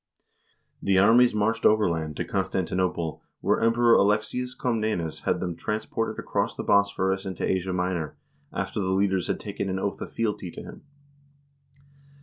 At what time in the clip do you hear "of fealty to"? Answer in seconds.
10.01-10.63